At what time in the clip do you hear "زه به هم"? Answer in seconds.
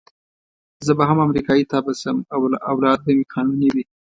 0.85-1.17